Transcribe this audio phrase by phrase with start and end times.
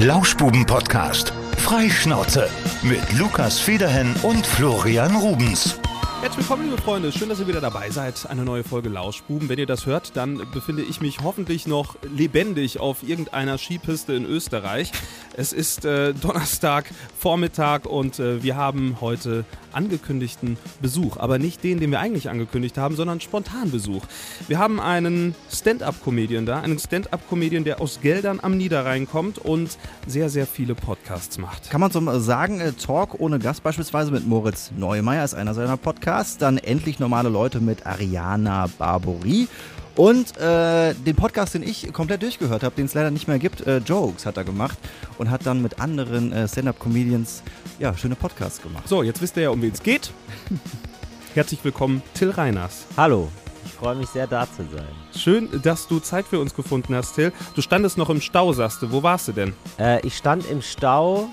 [0.00, 1.32] Lauschbuben-Podcast.
[1.58, 2.48] Freischnauze.
[2.82, 5.78] Mit Lukas Federhen und Florian Rubens.
[6.20, 7.12] Herzlich willkommen, liebe Freunde.
[7.12, 8.28] Schön, dass ihr wieder dabei seid.
[8.28, 9.48] Eine neue Folge Lauschbuben.
[9.48, 14.24] Wenn ihr das hört, dann befinde ich mich hoffentlich noch lebendig auf irgendeiner Skipiste in
[14.24, 14.90] Österreich.
[15.36, 16.86] Es ist äh, Donnerstag
[17.16, 19.44] Vormittag und äh, wir haben heute
[19.74, 21.16] angekündigten Besuch.
[21.16, 24.02] Aber nicht den, den wir eigentlich angekündigt haben, sondern spontan Besuch.
[24.48, 29.76] Wir haben einen Stand-up-Comedian da, einen Stand-up-Comedian, der aus Geldern am Niederrhein kommt und
[30.06, 31.70] sehr, sehr viele Podcasts macht.
[31.70, 35.76] Kann man so sagen, äh, Talk ohne Gast beispielsweise mit Moritz Neumeier ist einer seiner
[35.76, 36.38] Podcasts.
[36.38, 39.48] Dann endlich normale Leute mit Ariana Barbouri.
[39.96, 43.64] Und äh, den Podcast, den ich komplett durchgehört habe, den es leider nicht mehr gibt,
[43.66, 44.76] äh, Jokes hat er gemacht
[45.18, 47.42] und hat dann mit anderen äh, Stand-Up-Comedians
[47.78, 48.88] ja, schöne Podcasts gemacht.
[48.88, 50.10] So, jetzt wisst ihr ja, um wen es geht.
[51.34, 52.86] Herzlich willkommen, Till Reiners.
[52.96, 53.28] Hallo,
[53.64, 54.86] ich freue mich sehr, da zu sein.
[55.16, 57.32] Schön, dass du Zeit für uns gefunden hast, Till.
[57.54, 58.90] Du standest noch im Stau, sagst du.
[58.90, 59.52] Wo warst du denn?
[59.78, 61.28] Äh, ich stand im Stau.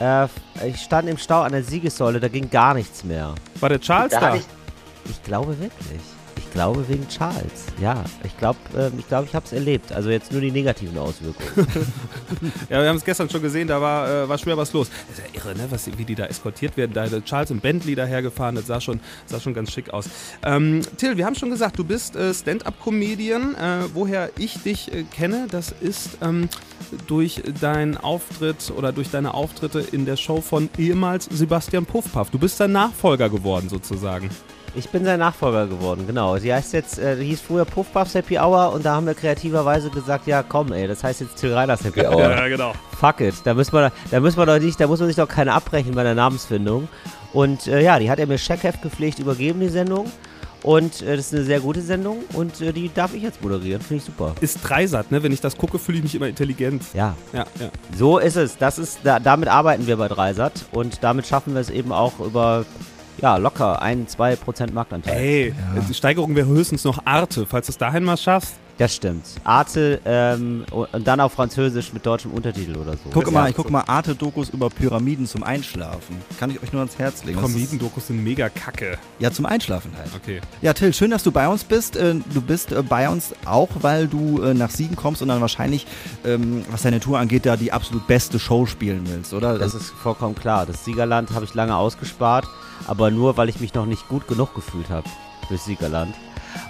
[0.00, 0.26] Äh,
[0.66, 3.34] ich stand im Stau an der Siegessäule, da ging gar nichts mehr.
[3.60, 4.34] War der Charles Da da?
[4.36, 4.42] ich-
[5.10, 6.00] Ich glaube wirklich.
[6.54, 7.66] Ich glaube wegen Charles.
[7.80, 9.90] Ja, ich glaube, äh, ich, glaub, ich habe es erlebt.
[9.90, 11.66] Also jetzt nur die negativen Auswirkungen.
[12.68, 14.88] Ja, wir haben es gestern schon gesehen, da war, äh, war schwer was los.
[15.08, 15.66] Das ist ja irre, ne?
[15.70, 16.92] was, wie die da eskortiert werden.
[16.92, 20.08] Da Charles im Bentley dahergefahren, das sah schon, sah schon ganz schick aus.
[20.44, 23.54] Ähm, Till, wir haben schon gesagt, du bist äh, Stand-Up-Comedian.
[23.54, 26.48] Äh, woher ich dich äh, kenne, das ist ähm,
[27.06, 32.30] durch deinen Auftritt oder durch deine Auftritte in der Show von ehemals Sebastian Puffpaff.
[32.30, 34.30] Du bist sein Nachfolger geworden sozusagen.
[34.76, 36.36] Ich bin sein Nachfolger geworden, genau.
[36.36, 39.88] Die heißt jetzt, äh, die hieß früher Puffpuffs Happy Hour und da haben wir kreativerweise
[39.90, 42.48] gesagt, ja komm ey, das heißt jetzt Till Reiners Happy Hour.
[42.48, 42.72] genau.
[42.98, 45.28] Fuck it, da müssen wir, da müssen wir doch nicht, da muss man sich doch
[45.28, 46.88] keine abbrechen bei der Namensfindung.
[47.32, 50.10] Und äh, ja, die hat er mir Checkheft gepflegt übergeben, die Sendung.
[50.64, 53.82] Und äh, das ist eine sehr gute Sendung und äh, die darf ich jetzt moderieren,
[53.82, 54.34] finde ich super.
[54.40, 55.22] Ist Dreisat, ne?
[55.22, 56.82] Wenn ich das gucke, fühle ich mich immer intelligent.
[56.94, 57.68] Ja, Ja, ja.
[57.96, 58.56] so ist es.
[58.56, 62.18] Das ist, da, damit arbeiten wir bei Dreisat und damit schaffen wir es eben auch
[62.18, 62.64] über,
[63.20, 65.16] ja, locker ein, zwei Prozent Marktanteil.
[65.16, 65.54] Ey,
[65.88, 67.46] die Steigerung wäre höchstens noch Arte.
[67.46, 69.24] Falls du es dahin mal schaffst, Das stimmt.
[69.44, 73.08] Arte ähm, und dann auf Französisch mit deutschem Untertitel oder so.
[73.12, 76.16] Guck Ja, mal, ich guck mal Arte-Dokus über Pyramiden zum Einschlafen.
[76.40, 77.40] Kann ich euch nur ans Herz legen.
[77.40, 78.98] Comedian-Dokus sind mega kacke.
[79.20, 80.10] Ja, zum Einschlafen halt.
[80.16, 80.40] Okay.
[80.60, 81.94] Ja, Till, schön, dass du bei uns bist.
[81.96, 85.40] Äh, Du bist äh, bei uns auch, weil du äh, nach Siegen kommst und dann
[85.40, 85.86] wahrscheinlich,
[86.24, 89.56] ähm, was deine Tour angeht, da die absolut beste Show spielen willst, oder?
[89.56, 90.66] Das ist vollkommen klar.
[90.66, 92.46] Das Siegerland habe ich lange ausgespart,
[92.86, 95.08] aber nur, weil ich mich noch nicht gut genug gefühlt habe
[95.48, 96.14] fürs Siegerland.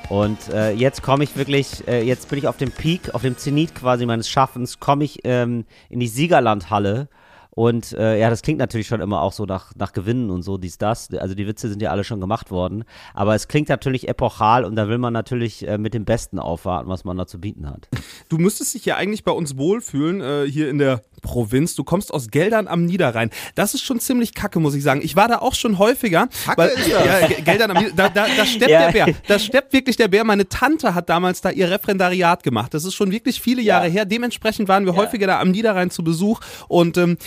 [0.09, 3.37] Und äh, jetzt komme ich wirklich, äh, jetzt bin ich auf dem Peak, auf dem
[3.37, 7.09] Zenit quasi meines Schaffens, komme ich ähm, in die Siegerlandhalle.
[7.55, 10.59] Und äh, ja, das klingt natürlich schon immer auch so nach, nach Gewinnen und so,
[10.59, 11.09] dies, das.
[11.15, 12.85] Also die Witze sind ja alle schon gemacht worden.
[13.15, 16.89] Aber es klingt natürlich epochal und da will man natürlich äh, mit dem Besten aufwarten,
[16.89, 17.89] was man da zu bieten hat.
[18.31, 21.75] Du müsstest dich ja eigentlich bei uns wohlfühlen, äh, hier in der Provinz.
[21.75, 23.31] Du kommst aus Geldern am Niederrhein.
[23.55, 25.01] Das ist schon ziemlich kacke, muss ich sagen.
[25.05, 26.29] Ich war da auch schon häufiger.
[26.45, 27.05] Kacke ist das.
[27.21, 27.97] Ja, Ge- Geldern am Niederrhein.
[27.97, 28.91] Da, da, da steppt Ja.
[28.91, 29.15] der Bär.
[29.29, 30.25] Da steppt wirklich der Bär.
[30.25, 32.73] Meine Tante hat damals da ihr Referendariat gemacht.
[32.75, 34.05] Das ist schon wirklich viele Jahre her.
[34.07, 36.41] Dementsprechend waren wir häufiger da am Niederrhein zu Besuch.
[36.69, 37.19] Und ähm,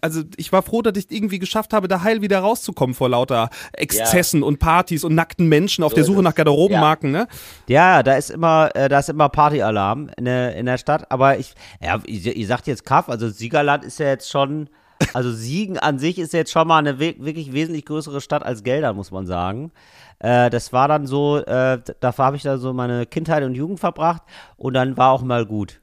[0.00, 3.50] also ich war froh, dass ich irgendwie geschafft habe, da heil wieder rauszukommen vor lauter
[3.72, 7.10] Exzessen und Partys und nackten Menschen auf der Suche nach Garderobenmarken.
[7.10, 7.28] Ne?
[7.68, 11.10] Ja, da ist immer, äh, da ist immer Partyalarm in der, in der Stadt.
[11.10, 14.68] Aber ich, ja, ihr, sagt jetzt Kaff, also Siegerland ist ja jetzt schon,
[15.14, 18.96] also Siegen an sich ist jetzt schon mal eine wirklich wesentlich größere Stadt als Geldern,
[18.96, 19.72] muss man sagen.
[20.18, 23.80] Äh, das war dann so, äh, dafür habe ich da so meine Kindheit und Jugend
[23.80, 24.22] verbracht
[24.56, 25.80] und dann war auch mal gut.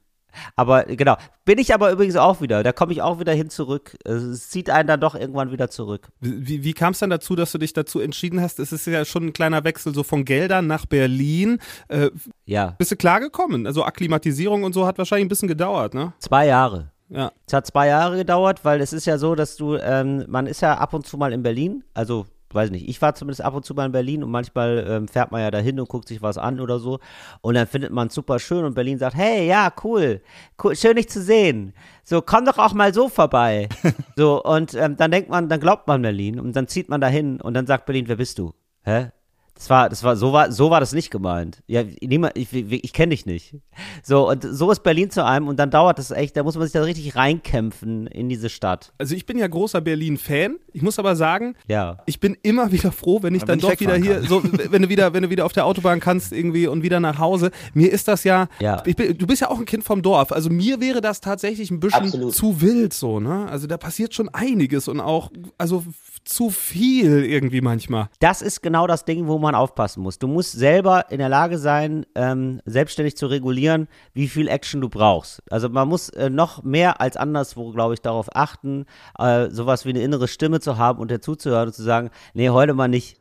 [0.56, 3.96] Aber genau, bin ich aber übrigens auch wieder, da komme ich auch wieder hin zurück.
[4.04, 6.08] Es zieht einen dann doch irgendwann wieder zurück.
[6.20, 8.58] Wie, wie kam es dann dazu, dass du dich dazu entschieden hast?
[8.58, 11.58] Es ist ja schon ein kleiner Wechsel so von Geldern nach Berlin.
[11.88, 12.10] Äh,
[12.44, 13.66] Ja, bist du klargekommen?
[13.66, 16.12] Also Akklimatisierung und so hat wahrscheinlich ein bisschen gedauert, ne?
[16.18, 16.90] zwei Jahre.
[17.10, 17.32] Ja.
[17.46, 20.60] Es hat zwei Jahre gedauert, weil es ist ja so, dass du, ähm, man ist
[20.60, 23.64] ja ab und zu mal in Berlin, also weiß nicht, ich war zumindest ab und
[23.64, 26.38] zu mal in Berlin und manchmal ähm, fährt man ja dahin und guckt sich was
[26.38, 26.98] an oder so
[27.40, 30.22] und dann findet man es super schön und Berlin sagt, hey, ja, cool,
[30.62, 31.74] cool, schön dich zu sehen.
[32.04, 33.68] So, komm doch auch mal so vorbei.
[34.16, 37.40] so, und ähm, dann denkt man, dann glaubt man Berlin und dann zieht man dahin
[37.40, 38.54] und dann sagt Berlin, wer bist du?
[38.82, 39.10] Hä?
[39.58, 41.64] Das war, das war, so war, so war das nicht gemeint.
[41.66, 43.56] Ja, niemand, ich, ich, ich kenne dich nicht.
[44.04, 46.62] So, und so ist Berlin zu einem und dann dauert das echt, da muss man
[46.62, 48.92] sich da richtig reinkämpfen in diese Stadt.
[48.98, 50.58] Also ich bin ja großer Berlin-Fan.
[50.72, 51.98] Ich muss aber sagen, Ja.
[52.06, 54.42] ich bin immer wieder froh, wenn ich Wenn dann ich doch wieder wegfahren hier, so,
[54.70, 57.50] wenn du wieder, wenn du wieder auf der Autobahn kannst irgendwie und wieder nach Hause.
[57.74, 58.80] Mir ist das ja, Ja.
[58.86, 60.30] ich bin, du bist ja auch ein Kind vom Dorf.
[60.30, 62.32] Also mir wäre das tatsächlich ein bisschen Absolut.
[62.34, 63.48] zu wild so, ne?
[63.50, 65.82] Also da passiert schon einiges und auch, also
[66.28, 68.10] zu viel irgendwie manchmal.
[68.20, 70.18] Das ist genau das Ding, wo man aufpassen muss.
[70.18, 74.90] Du musst selber in der Lage sein, ähm, selbstständig zu regulieren, wie viel Action du
[74.90, 75.42] brauchst.
[75.50, 78.84] Also man muss äh, noch mehr als anderswo, glaube ich, darauf achten,
[79.18, 82.10] äh, sowas wie eine innere Stimme zu haben und dazu zu hören und zu sagen,
[82.34, 83.18] nee, heute mal nicht.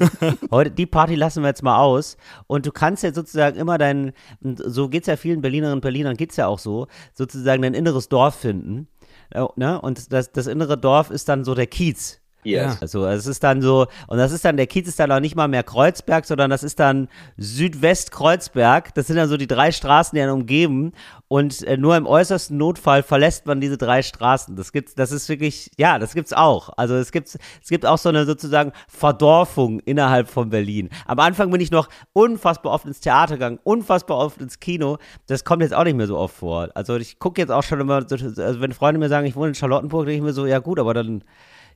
[0.50, 2.18] heute, die Party lassen wir jetzt mal aus.
[2.46, 4.12] Und du kannst ja sozusagen immer dein,
[4.42, 7.72] so geht es ja vielen Berlinerinnen und Berlinern, geht es ja auch so, sozusagen dein
[7.72, 8.88] inneres Dorf finden.
[9.30, 9.80] Äh, ne?
[9.80, 12.20] Und das, das innere Dorf ist dann so der Kiez.
[12.42, 12.78] Yes.
[12.80, 15.36] Also es ist dann so, und das ist dann, der Kiez ist dann auch nicht
[15.36, 18.94] mal mehr Kreuzberg, sondern das ist dann Südwest-Kreuzberg.
[18.94, 20.92] Das sind dann so die drei Straßen, die einen umgeben.
[21.28, 24.56] Und äh, nur im äußersten Notfall verlässt man diese drei Straßen.
[24.56, 26.70] Das gibt's, das ist wirklich, ja, das gibt's auch.
[26.76, 30.88] Also es gibt, es gibt auch so eine sozusagen Verdorfung innerhalb von Berlin.
[31.06, 34.98] Am Anfang bin ich noch unfassbar oft ins Theater gegangen, unfassbar oft ins Kino.
[35.26, 36.68] Das kommt jetzt auch nicht mehr so oft vor.
[36.74, 39.54] Also ich gucke jetzt auch schon immer, also wenn Freunde mir sagen, ich wohne in
[39.54, 41.22] Charlottenburg, denke ich mir so, ja gut, aber dann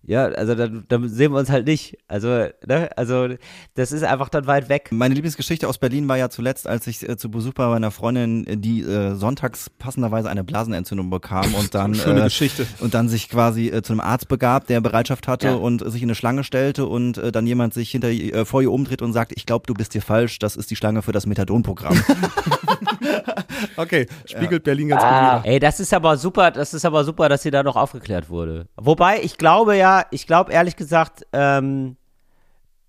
[0.06, 1.96] ja, also dann, dann sehen wir uns halt nicht.
[2.08, 2.28] Also,
[2.66, 3.28] ne, also
[3.74, 4.88] das ist einfach dann weit weg.
[4.92, 8.44] Meine Lieblingsgeschichte aus Berlin war ja zuletzt, als ich äh, zu Besuch bei meiner Freundin,
[8.60, 12.66] die äh, sonntags passenderweise eine Blasenentzündung bekam und dann Schöne äh, Geschichte.
[12.80, 15.54] und dann sich quasi äh, zu einem Arzt begab, der Bereitschaft hatte Ja.
[15.54, 18.60] und sich in eine Schlange stellte und äh, dann jemand sich hinter ihr- äh, vor
[18.62, 21.12] ihr umdreht und sagt, ich glaube, du bist hier falsch, das ist die Schlange für
[21.12, 21.98] das Methadon-Programm.
[23.76, 25.36] Okay, spiegelt Berlin ganz Ah.
[25.36, 25.52] gut wieder.
[25.54, 28.66] Ey, das ist aber super, das ist aber super, dass sie da noch aufgeklärt wurde.
[28.76, 31.96] Wobei, ich glaube ja, ich glaube ehrlich gesagt, ähm,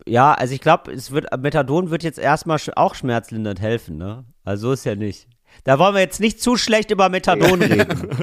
[0.06, 4.26] ja, also ich glaube, es wird, Methadon wird jetzt erstmal auch schmerzlindernd helfen, ne?
[4.44, 5.28] Also so ist ja nicht.
[5.64, 7.86] Da wollen wir jetzt nicht zu schlecht über Methadon reden.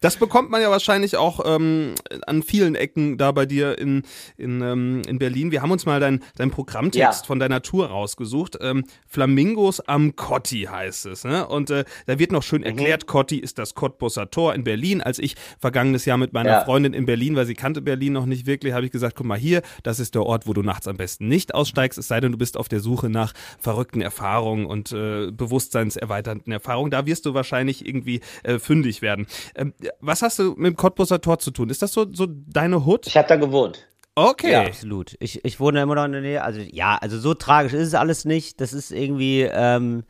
[0.00, 1.94] Das bekommt man ja wahrscheinlich auch ähm,
[2.26, 4.02] an vielen Ecken da bei dir in,
[4.36, 5.50] in, ähm, in Berlin.
[5.50, 7.26] Wir haben uns mal deinen dein Programmtext Ja.
[7.26, 8.58] von deiner Tour rausgesucht.
[8.60, 11.24] Ähm, Flamingos am Cotti heißt es.
[11.24, 11.46] Ne?
[11.46, 12.66] Und äh, da wird noch schön Mhm.
[12.66, 15.00] erklärt, Cotti ist das Cottbusser Tor in Berlin.
[15.00, 16.64] Als ich vergangenes Jahr mit meiner Ja.
[16.64, 19.38] Freundin in Berlin, weil sie kannte Berlin noch nicht wirklich, habe ich gesagt, guck mal
[19.38, 22.32] hier, das ist der Ort, wo du nachts am besten nicht aussteigst, es sei denn,
[22.32, 26.75] du bist auf der Suche nach verrückten Erfahrungen und äh, bewusstseinserweiternden Erfahrungen.
[26.90, 29.26] Da wirst du wahrscheinlich irgendwie äh, fündig werden.
[29.54, 31.70] Ähm, was hast du mit dem Cottbusser Tor zu tun?
[31.70, 33.06] Ist das so, so deine Hut?
[33.06, 33.86] Ich habe da gewohnt.
[34.14, 34.52] Okay.
[34.52, 34.62] Ja.
[34.62, 35.14] Absolut.
[35.20, 36.42] Ich, ich wohne immer noch in der Nähe.
[36.42, 38.60] Also ja, also so tragisch ist es alles nicht.
[38.60, 40.04] Das ist irgendwie, ähm,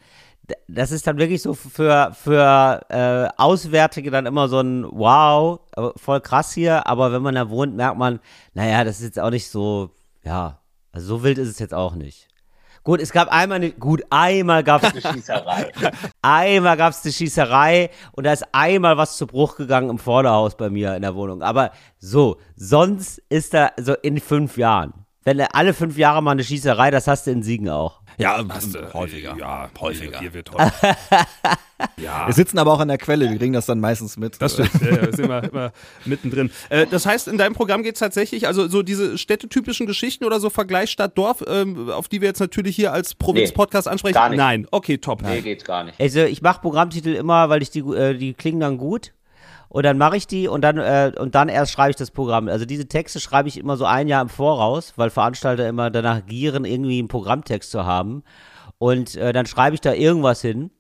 [0.69, 5.89] das ist dann wirklich so für, für äh, Auswärtige dann immer so ein Wow, äh,
[5.97, 6.87] voll krass hier.
[6.87, 8.21] Aber wenn man da wohnt, merkt man,
[8.55, 9.91] naja, das ist jetzt auch nicht so,
[10.25, 10.61] ja,
[10.93, 12.26] also so wild ist es jetzt auch nicht.
[12.87, 15.73] Gut, es gab einmal eine, gut, einmal gab es Eine Schießerei.
[16.23, 20.57] Einmal gab es eine Schießerei und da ist einmal was zu Bruch gegangen im Vorderhaus
[20.57, 21.43] bei mir in der Wohnung.
[21.43, 24.95] Aber so, sonst ist da so in fünf Jahren.
[25.25, 28.03] Wenn alle fünf Jahre mal eine Schießerei, das hast du in Siegen auch.
[28.19, 29.37] Ja, Hast du, häufiger.
[29.39, 30.21] Ja, häufiger.
[30.21, 30.97] Hier wird häufiger.
[31.99, 32.27] ja.
[32.27, 34.41] Wir sitzen aber auch an der Quelle, wir kriegen das dann meistens mit.
[34.41, 35.73] Das stimmt, ja, ja, wir sind immer, immer
[36.05, 36.51] mittendrin.
[36.69, 40.41] Äh, das heißt, in deinem Programm geht es tatsächlich, also so diese städtetypischen Geschichten oder
[40.41, 44.15] so Vergleich Stadt-Dorf, ähm, auf die wir jetzt natürlich hier als Provinz-Podcast ansprechen.
[44.15, 44.39] gar nicht.
[44.39, 45.23] Nein, okay, top.
[45.23, 46.01] Nee, geht gar nicht.
[46.01, 49.13] Also ich mache Programmtitel immer, weil ich die, äh, die klingen dann gut.
[49.77, 52.49] Und dann mache ich die und dann, äh, und dann erst schreibe ich das Programm.
[52.49, 56.25] Also diese Texte schreibe ich immer so ein Jahr im Voraus, weil Veranstalter immer danach
[56.25, 58.23] gieren, irgendwie einen Programmtext zu haben.
[58.79, 60.71] Und äh, dann schreibe ich da irgendwas hin.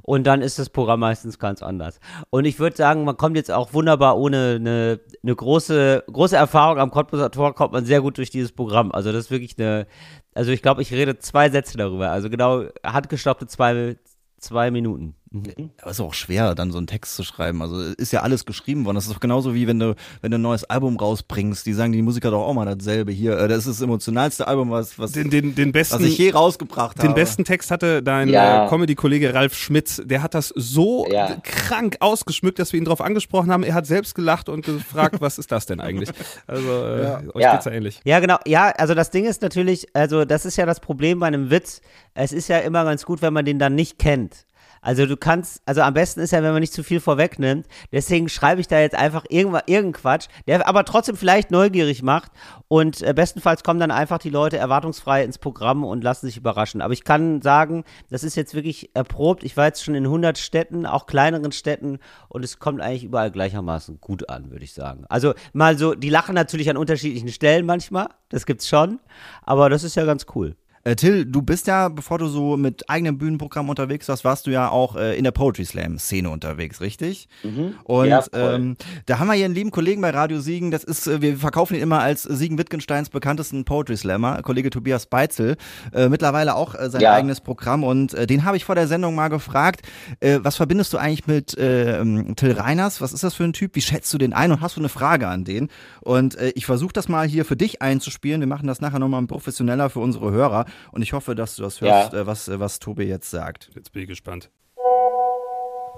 [0.00, 2.00] Und dann ist das Programm meistens ganz anders.
[2.30, 6.78] Und ich würde sagen, man kommt jetzt auch wunderbar ohne eine, eine große, große Erfahrung
[6.78, 8.92] am Cottbuser Tor, kommt man sehr gut durch dieses Programm.
[8.92, 9.86] Also das ist wirklich eine,
[10.32, 12.12] also ich glaube, ich rede zwei Sätze darüber.
[12.12, 13.98] Also genau, handgestoppte zwei,
[14.38, 15.17] zwei Minuten.
[15.30, 15.70] Mhm.
[15.82, 17.60] Aber es ist auch schwer, dann so einen Text zu schreiben.
[17.62, 18.94] Also ist ja alles geschrieben worden.
[18.94, 21.66] Das ist doch genauso wie wenn du, wenn du ein neues Album rausbringst.
[21.66, 23.12] Die sagen die Musiker doch auch mal dasselbe.
[23.12, 26.16] Hier, äh, das ist das emotionalste Album, was, was, Den, den, den besten, was ich
[26.18, 27.08] je rausgebracht habe.
[27.08, 28.66] Den besten Text hatte dein Ja.
[28.66, 30.00] äh, Comedy-Kollege Ralf Schmitz.
[30.04, 31.36] Der hat das so Ja.
[31.42, 33.62] krank ausgeschmückt, dass wir ihn darauf angesprochen haben.
[33.62, 36.08] Er hat selbst gelacht und gefragt, was ist das denn eigentlich?
[36.46, 37.52] Also, äh, euch Ja.
[37.52, 38.00] geht's ja ähnlich.
[38.04, 38.38] Ja, genau.
[38.46, 41.80] Ja, also das Ding ist natürlich, also das ist ja das Problem bei einem Witz.
[42.14, 44.46] Es ist ja immer ganz gut, wenn man den dann nicht kennt.
[44.82, 47.66] Also du kannst, also am besten ist ja, wenn man nicht zu viel vorwegnimmt.
[47.92, 52.32] Deswegen schreibe ich da jetzt einfach irgendwas, irgendeinen Quatsch, der aber trotzdem vielleicht neugierig macht.
[52.68, 56.80] Und äh, bestenfalls kommen dann einfach die Leute erwartungsfrei ins Programm und lassen sich überraschen.
[56.80, 59.44] Aber ich kann sagen, das ist jetzt wirklich erprobt.
[59.44, 63.30] Ich war jetzt schon in 100 Städten, auch kleineren Städten, und es kommt eigentlich überall
[63.30, 65.04] gleichermaßen gut an, würde ich sagen.
[65.08, 69.00] Also mal so, die lachen natürlich an unterschiedlichen Stellen manchmal, das gibt's schon,
[69.42, 70.56] aber das ist ja ganz cool.
[70.88, 74.50] Äh, Till, du bist ja, bevor du so mit eigenem Bühnenprogramm unterwegs warst, warst du
[74.50, 77.28] ja auch äh, in der Poetry Slam Szene unterwegs, richtig?
[77.42, 77.74] Mhm.
[77.84, 81.06] Und Ja, ähm, da haben wir hier einen lieben Kollegen bei Radio Siegen, das ist,
[81.06, 85.56] äh, wir verkaufen ihn immer als Siegen Wittgensteins bekanntesten Poetry Slammer, Kollege Tobias Beitzel,
[85.92, 87.12] äh, mittlerweile auch äh, sein Ja.
[87.12, 89.82] eigenes Programm und den habe ich vor der Sendung mal gefragt,
[90.20, 93.74] was verbindest du eigentlich mit äh, ähm, Till Reiners, was ist das für ein Typ,
[93.74, 95.68] wie schätzt du den ein und hast du eine Frage an den?
[96.00, 99.90] Und ich versuche das mal hier für dich einzuspielen, wir machen das nachher nochmal professioneller
[99.90, 102.20] für unsere Hörer und ich hoffe, dass du das hörst, Ja.
[102.20, 103.70] äh, was, äh, was Tobi jetzt sagt.
[103.74, 104.50] Jetzt bin ich gespannt.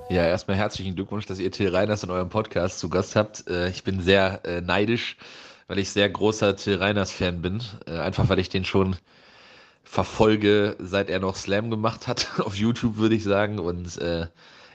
[0.09, 3.47] Ja, erstmal herzlichen Glückwunsch, dass ihr Till Reiners in eurem Podcast zu Gast habt.
[3.49, 5.17] Äh, ich bin sehr neidisch,
[5.69, 7.63] weil ich sehr großer Till Reiners-Fan bin.
[7.87, 8.97] Einfach weil ich den schon
[9.85, 13.59] verfolge, seit er noch Slam gemacht hat, auf YouTube würde ich sagen.
[13.61, 14.27] Und äh,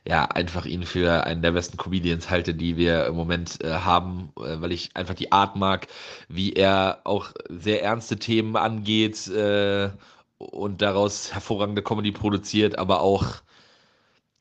[0.08, 4.32] ja, einfach ihn für einen der besten Comedians halte, die wir im Moment äh, haben,
[4.38, 5.88] äh, weil ich einfach die Art mag,
[6.30, 9.90] wie er auch sehr ernste Themen angeht äh,
[10.38, 13.42] und daraus hervorragende Comedy produziert, aber auch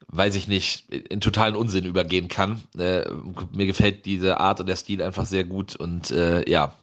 [0.09, 2.63] weiß ich nicht, in totalen Unsinn übergehen kann.
[2.79, 3.05] Äh,
[3.53, 6.77] mir gefällt diese Art und der Stil einfach sehr gut und äh, ja,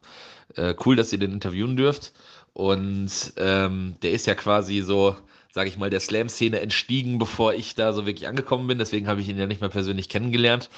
[0.56, 2.12] äh, cool, dass ihr den interviewen dürft.
[2.52, 5.16] Und ähm, der ist ja quasi so,
[5.52, 8.78] sage ich mal, der Slam-Szene entstiegen, bevor ich da so wirklich angekommen bin.
[8.78, 10.70] Deswegen habe ich ihn ja nicht mehr persönlich kennengelernt.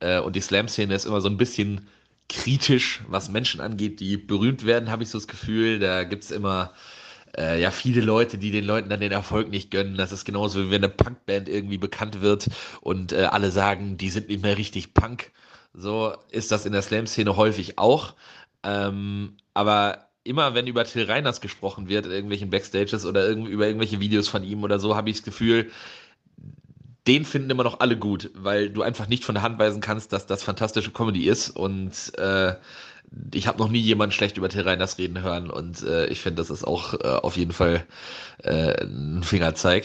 [0.00, 1.88] Äh, und die Slam-Szene ist immer so ein bisschen
[2.28, 5.78] kritisch, was Menschen angeht, die berühmt werden, habe ich so das Gefühl.
[5.80, 6.72] Da gibt es immer
[7.36, 9.96] äh, ja, viele Leute, die den Leuten dann den Erfolg nicht gönnen.
[9.96, 12.48] Das ist genauso, wie wenn eine Punkband irgendwie bekannt wird
[12.80, 15.32] und äh, alle sagen, die sind nicht mehr richtig Punk.
[15.74, 18.14] So ist das in der Slam-Szene häufig auch.
[18.62, 24.28] Ähm, aber immer, wenn über Till Reiners gesprochen wird, irgendwelchen Backstages oder über irgendwelche Videos
[24.28, 25.70] von ihm oder so, habe ich das Gefühl,
[27.06, 30.12] den finden immer noch alle gut, weil du einfach nicht von der Hand weisen kannst,
[30.12, 32.54] dass das fantastische Comedy ist und äh,
[33.34, 36.40] ich habe noch nie jemanden schlecht über Till Reiners reden hören und äh, ich finde,
[36.40, 37.84] das ist auch äh, auf jeden Fall
[38.42, 39.84] äh, ein Fingerzeig.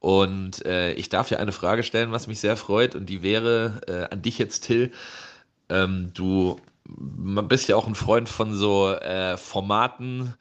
[0.00, 3.80] Und äh, ich darf ja eine Frage stellen, was mich sehr freut und die wäre
[3.86, 4.92] äh, an dich jetzt, Till.
[5.70, 10.34] Ähm, du bist ja auch ein Freund von so äh, Formaten,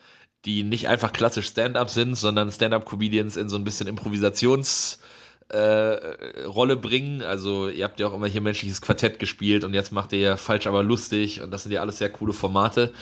[0.46, 5.00] die nicht einfach klassisch Stand-up sind, sondern Stand-up-Comedians in so ein bisschen Improvisations-
[5.50, 7.22] äh, bringen.
[7.22, 10.38] Also ihr habt ja auch immer hier menschliches Quartett gespielt und jetzt macht ihr ja
[10.38, 12.94] falsch aber lustig und das sind ja alles sehr coole Formate.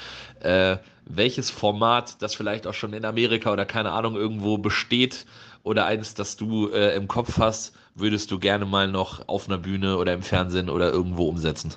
[0.42, 5.26] Äh, welches Format, das vielleicht auch schon in Amerika oder keine Ahnung irgendwo besteht
[5.64, 9.58] oder eins, das du äh, im Kopf hast, würdest du gerne mal noch auf einer
[9.58, 11.74] Bühne oder im Fernsehen oder irgendwo umsetzen?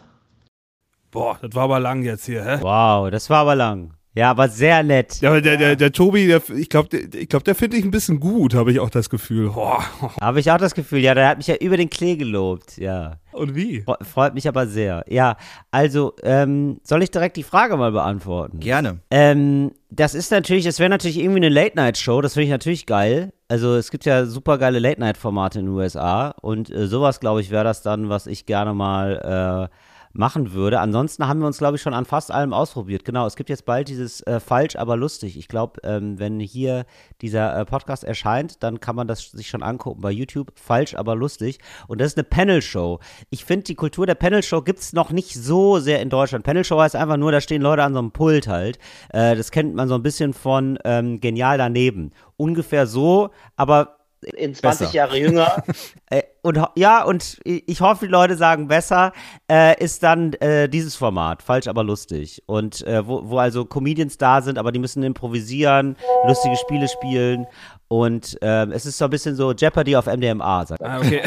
[1.15, 2.59] Boah, das war aber lang jetzt hier, hä?
[2.61, 3.95] Wow, das war aber lang.
[4.17, 5.21] Ja, aber sehr nett.
[5.23, 7.85] Ja, aber der, der, der Tobi, der, ich glaube, der, ich glaub, der finde ich
[7.85, 9.53] ein bisschen gut, habe ich auch das Gefühl.
[10.21, 13.17] Habe ich auch das Gefühl, ja, der hat mich ja über den Klee gelobt, ja.
[13.33, 13.81] Und wie?
[13.83, 15.05] Fre- Freut mich aber sehr.
[15.09, 15.37] Ja,
[15.73, 18.61] also, ähm, soll ich direkt die Frage mal beantworten?
[18.61, 19.01] Gerne.
[19.11, 23.33] Ähm, das ist natürlich, das wäre natürlich irgendwie eine Late-Night-Show, das finde ich natürlich geil.
[23.49, 27.51] Also es gibt ja super geile Late-Night-Formate in den USA und äh, sowas, glaube ich,
[27.51, 29.75] wäre das dann, was ich gerne mal äh,
[30.15, 30.81] machen würde.
[30.81, 33.05] Ansonsten haben wir uns, glaube ich, schon an fast allem ausprobiert.
[33.05, 35.37] Genau, es gibt jetzt bald dieses äh, Falsch, aber lustig.
[35.37, 36.87] Ich glaube, ähm, wenn hier
[37.21, 40.53] dieser äh, Podcast erscheint, dann kann man das sich schon angucken bei YouTube.
[40.55, 41.59] Falsch, aber lustig.
[41.89, 43.01] Und das ist eine Panel-Show.
[43.31, 46.45] Ich finde, die Kultur der Panel-Show gibt es noch nicht so sehr in Deutschland.
[46.45, 48.79] Panel-Show heißt einfach nur, da stehen Leute an so einem Pult halt.
[49.13, 52.13] Äh, das kennt man so ein bisschen von ähm, Genial daneben.
[52.37, 54.95] Ungefähr so, aber In 20 Besser.
[54.95, 55.63] Jahre jünger.
[56.11, 59.13] äh, und ja, und ich hoffe, die Leute sagen besser,
[59.51, 62.43] äh, ist dann äh, dieses Format, falsch aber lustig.
[62.47, 67.47] Und äh, wo, wo also Comedians da sind, aber die müssen improvisieren, lustige Spiele spielen.
[67.89, 70.67] Und ähm, es ist so ein bisschen so Jeopardy auf MDMA.
[70.67, 70.81] Sag.
[70.83, 71.23] Ah, okay.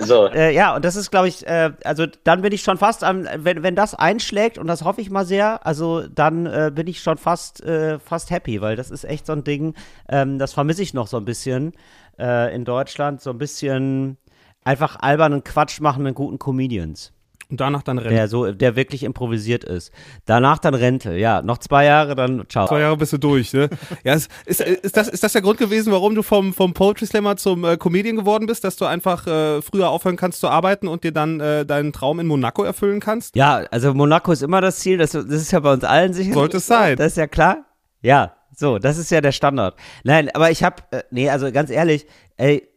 [0.00, 3.02] so, Äh, ja, und das ist, glaube ich, äh, also dann bin ich schon fast
[3.02, 6.86] am, wenn, wenn das einschlägt, und das hoffe ich mal sehr, also dann äh, bin
[6.86, 9.74] ich schon fast, äh, fast happy, weil das ist echt so ein Ding,
[10.08, 11.72] ähm, das vermisse ich noch so ein bisschen
[12.18, 14.16] äh, in Deutschland, so ein bisschen
[14.64, 17.12] einfach albernen Quatsch machen mit guten Comedians,
[17.50, 18.14] Und danach dann rennen.
[18.14, 19.92] der so, der wirklich improvisiert ist.
[20.26, 22.66] Danach dann Rente, ja, noch zwei Jahre, dann ciao.
[22.66, 23.70] Zwei Jahre bist du durch, ne?
[24.04, 27.06] Ja, ist, ist, ist, das, ist das der Grund gewesen, warum du vom, vom Poetry
[27.06, 30.86] Slammer zum äh, Comedian geworden bist, dass du einfach äh, früher aufhören kannst zu arbeiten
[30.86, 33.36] und dir dann äh, deinen Traum in Monaco erfüllen kannst?
[33.36, 36.34] Ja, also Monaco ist immer das Ziel, das, das ist ja bei uns allen sicher.
[36.34, 36.96] Sollte es sein.
[36.96, 37.64] Das ist ja klar.
[38.02, 39.76] Ja, so, das ist ja der Standard.
[40.02, 42.06] Nein, aber ich hab, äh, nee, also ganz ehrlich,
[42.38, 42.68] ey,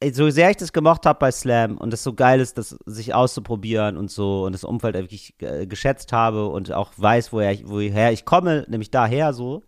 [0.00, 2.76] ey, so sehr ich das gemocht habe bei Slam und das so geil ist, das
[2.84, 7.52] sich auszuprobieren und so und das Umfeld wirklich äh, geschätzt habe und auch weiß, woher
[7.52, 9.62] ich, woher ich komme, nämlich daher so,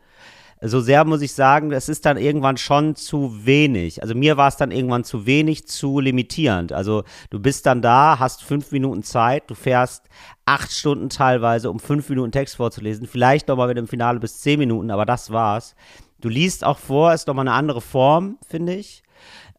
[0.61, 4.03] so sehr muss ich sagen, es ist dann irgendwann schon zu wenig.
[4.03, 6.73] Also mir war es dann irgendwann zu wenig, zu limitierend.
[6.73, 10.05] Also du bist dann da, hast fünf Minuten Zeit, du fährst
[10.47, 13.07] acht Stunden teilweise, um fünf Minuten Text vorzulesen.
[13.07, 15.75] Vielleicht nochmal, wenn du im Finale bis zehn Minuten, aber das war's.
[16.21, 19.03] Du liest auch vor, ist nochmal eine andere Form, finde ich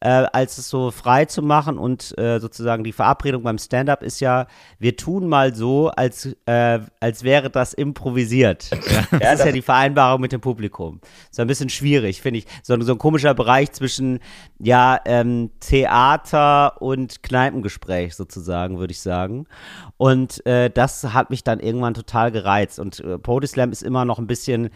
[0.01, 4.19] äh, als es so frei zu machen und äh, sozusagen die Verabredung beim Stand-up ist
[4.19, 4.47] ja,
[4.79, 8.69] wir tun mal so, als, äh, als wäre das improvisiert.
[9.11, 10.99] Ja, das ist ja die Vereinbarung mit dem Publikum.
[11.31, 12.45] So ein bisschen schwierig, finde ich.
[12.63, 14.19] So, so ein komischer Bereich zwischen,
[14.59, 19.45] ja, ähm, Theater und Kneipengespräch sozusagen, würde ich sagen.
[19.97, 22.79] Und äh, das hat mich dann irgendwann total gereizt.
[22.79, 24.69] Und äh, Poetry Slam ist immer noch ein bisschen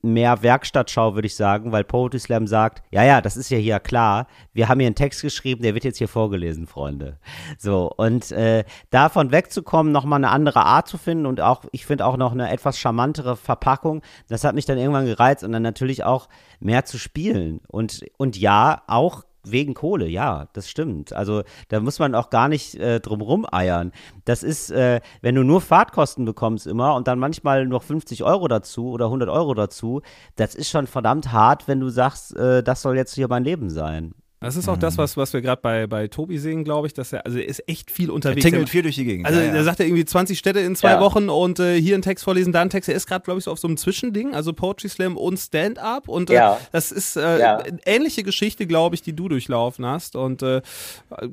[0.00, 3.80] mehr Werkstattschau, würde ich sagen, weil Poetry Slam sagt, ja, ja, das ist ja hier
[3.80, 7.18] klar, wir haben hier einen Text geschrieben, der wird jetzt hier vorgelesen, Freunde.
[7.58, 12.06] So, und äh, davon wegzukommen, nochmal eine andere Art zu finden und auch, ich finde
[12.06, 16.04] auch noch eine etwas charmantere Verpackung, das hat mich dann irgendwann gereizt und dann natürlich
[16.04, 16.28] auch
[16.60, 17.60] mehr zu spielen.
[17.66, 21.12] Und, und ja, auch Wegen Kohle, ja, das stimmt.
[21.12, 23.92] Also da muss man auch gar nicht äh, drum eiern.
[24.24, 28.46] Das ist, äh, wenn du nur Fahrtkosten bekommst immer und dann manchmal noch 50 Euro
[28.46, 30.02] dazu oder 100 Euro dazu,
[30.36, 33.68] das ist schon verdammt hart, wenn du sagst, äh, das soll jetzt hier mein Leben
[33.68, 34.14] sein.
[34.42, 37.12] Das ist auch das, was, was wir gerade bei, bei Tobi sehen, glaube ich, dass
[37.12, 38.44] er, also er ist echt viel unterwegs.
[38.44, 39.26] Er tingelt viel durch die Gegend.
[39.26, 39.54] Also ja, ja.
[39.54, 41.00] er sagt ja irgendwie 20 Städte in zwei ja.
[41.00, 42.88] Wochen und äh, hier einen Text vorlesen, da einen Text.
[42.88, 46.08] Er ist gerade, glaube ich, so auf so einem Zwischending, also Poetry Slam und Stand-up
[46.08, 46.40] und äh,
[46.72, 50.60] das ist äh, eine ähnliche Geschichte, glaube ich, die du durchlaufen hast und äh,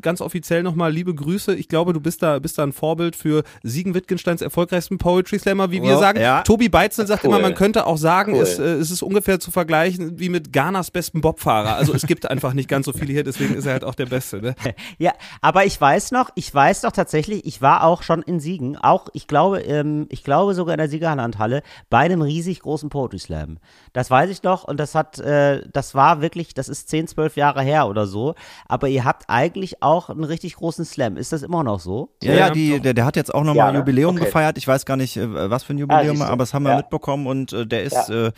[0.02, 1.56] ganz offiziell nochmal liebe Grüße.
[1.56, 5.72] Ich glaube, du bist da, bist da ein Vorbild für Siegen Wittgensteins erfolgreichsten Poetry Slammer,
[5.72, 6.20] wie wir oh, sagen.
[6.44, 7.32] Tobi Beitzel sagt cool.
[7.32, 8.44] immer, man könnte auch sagen, cool.
[8.44, 11.76] es, äh, es ist ungefähr zu vergleichen wie mit Ghanas besten Bobfahrer.
[11.76, 14.06] Also es gibt einfach nicht ganz so viele hier, deswegen ist er halt auch der
[14.06, 14.56] Beste, ne?
[14.98, 18.78] Ja, aber ich weiß noch, ich weiß doch tatsächlich, ich war auch schon in Siegen,
[18.78, 23.20] auch, ich glaube, ähm, ich glaube sogar in der Siegerlandhalle, bei einem riesig großen Poetry
[23.20, 23.58] Slam.
[23.94, 27.38] Das weiß ich noch und das hat, äh, das war wirklich, das ist 10, 12
[27.38, 28.36] Jahre her oder so,
[28.68, 31.18] aber ihr habt eigentlich auch einen richtig großen Slam.
[31.18, 32.10] Ist das immer noch so?
[32.24, 33.80] Ja, ja, die, der, der hat jetzt auch nochmal ja, ne?
[33.80, 34.26] Jubiläum okay.
[34.26, 34.58] gefeiert.
[34.58, 36.78] Ich weiß gar nicht, äh, was für ein Jubiläum, ah, aber das haben wir ja.
[36.78, 38.32] mitbekommen und äh, der ist, ja.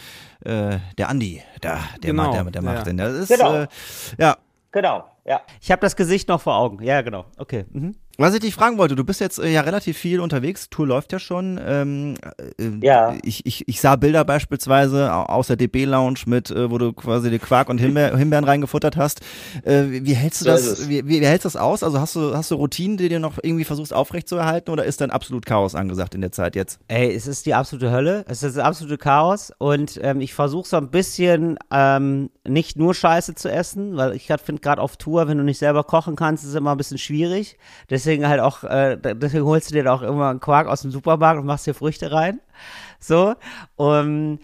[0.46, 2.24] äh, äh der Andi, der, der, genau.
[2.24, 2.98] macht, der, der macht den.
[2.98, 3.54] Das ist, genau.
[3.56, 3.68] Äh,
[4.18, 4.38] ja.
[4.72, 5.42] Genau, ja.
[5.62, 6.82] Ich habe das Gesicht noch vor Augen.
[6.84, 7.26] Ja, genau.
[7.38, 7.66] Okay.
[7.72, 7.96] Mhm.
[8.18, 11.14] Was ich dich fragen wollte, du bist jetzt äh, ja relativ viel unterwegs, Tour läuft
[11.14, 11.60] ja schon.
[11.66, 12.16] Ähm,
[12.60, 13.16] äh, ja.
[13.24, 17.40] Ich, ich, ich sah Bilder beispielsweise aus der DB-Lounge mit, äh, wo du quasi die
[17.40, 19.22] Quark und Himbeer, Himbeeren reingefuttert hast.
[19.64, 21.84] Äh, wie hältst du so das, wie, wie, wie, hältst du das aus?
[21.84, 25.10] Also hast du, hast du Routinen, die dir noch irgendwie versuchst aufrechtzuerhalten oder ist dann
[25.10, 26.80] absolut Chaos angesagt in der Zeit jetzt?
[26.90, 28.26] Ey, es ist die absolute Hölle.
[28.28, 32.94] Es ist das absolute Chaos und ähm, ich versuche so ein bisschen ähm, nicht nur
[32.94, 36.44] Scheiße zu essen, weil ich finde gerade auf Tour, wenn du nicht selber kochen kannst,
[36.44, 37.58] ist es immer ein bisschen schwierig.
[37.90, 40.82] Deswegen deswegen halt auch, äh, deswegen holst du dir da auch immer einen Quark aus
[40.82, 42.40] dem Supermarkt und machst dir Früchte rein.
[43.00, 43.36] So.
[43.76, 44.40] Um,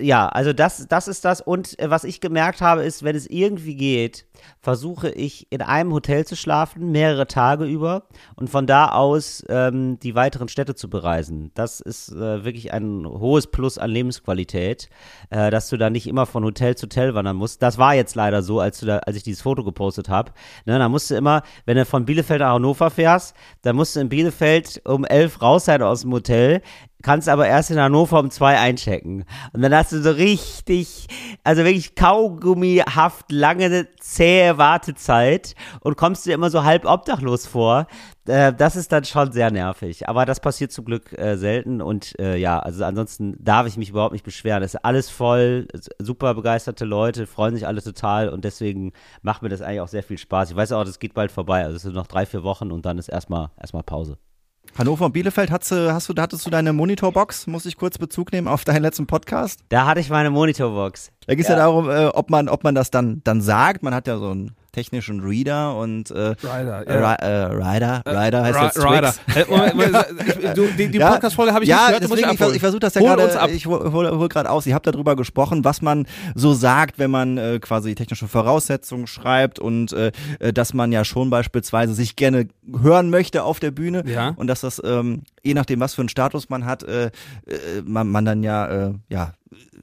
[0.00, 1.40] ja, also das, das ist das.
[1.40, 4.26] Und äh, was ich gemerkt habe, ist, wenn es irgendwie geht,
[4.60, 8.04] versuche ich in einem Hotel zu schlafen, mehrere Tage über
[8.36, 11.50] und von da aus ähm, die weiteren Städte zu bereisen.
[11.54, 14.88] Das ist äh, wirklich ein hohes Plus an Lebensqualität,
[15.30, 17.62] äh, dass du da nicht immer von Hotel zu Hotel wandern musst.
[17.62, 20.32] Das war jetzt leider so, als, da, als ich dieses Foto gepostet habe.
[20.64, 24.00] Ne, da musst du immer, wenn du von Bielefeld nach Hannover fährst, dann musst du
[24.00, 26.62] in Bielefeld um elf raus sein aus dem Hotel
[27.02, 29.24] kannst aber erst in Hannover um zwei einchecken.
[29.52, 31.06] Und dann hast du so richtig,
[31.44, 33.86] also wirklich kaugummihaft lange,
[34.28, 37.86] zähe Wartezeit und kommst dir immer so halb obdachlos vor.
[38.26, 40.06] Äh, das ist dann schon sehr nervig.
[40.08, 43.88] Aber das passiert zum Glück äh, selten und äh, ja, also ansonsten darf ich mich
[43.88, 44.62] überhaupt nicht beschweren.
[44.62, 45.66] Es ist alles voll,
[45.98, 50.02] super begeisterte Leute, freuen sich alle total und deswegen macht mir das eigentlich auch sehr
[50.02, 50.50] viel Spaß.
[50.50, 51.64] Ich weiß auch, das geht bald vorbei.
[51.64, 54.18] Also es sind noch drei, vier Wochen und dann ist erstmal erstmal Pause.
[54.76, 57.46] Hannover und Bielefeld, hast du, hast du, hattest du deine Monitorbox?
[57.46, 59.60] Muss ich kurz Bezug nehmen auf deinen letzten Podcast?
[59.68, 61.10] Da hatte ich meine Monitorbox.
[61.26, 61.56] Da geht es ja.
[61.56, 61.64] ja.
[61.64, 63.82] darum, äh, ob, man, ob man das dann, dann sagt.
[63.82, 67.14] Man hat ja so ein technischen Reader und äh, Rider, äh, ja.
[67.14, 69.14] äh, Rider, Rider heißt jetzt Rider.
[69.34, 69.44] Äh,
[70.54, 73.00] du, die die Podcast-Folge habe ich ja, nicht gehört, deswegen, ich, ich versuche das ja
[73.00, 76.98] gerade, ich hole hol, hol gerade aus, ihr habt darüber gesprochen, was man so sagt,
[76.98, 81.94] wenn man äh, quasi technische Voraussetzungen schreibt und äh, äh, dass man ja schon beispielsweise
[81.94, 82.48] sich gerne
[82.82, 84.34] hören möchte auf der Bühne ja.
[84.36, 87.10] und dass das ähm, je nachdem, was für einen Status man hat, äh, äh,
[87.84, 89.32] man, man dann ja, äh, ja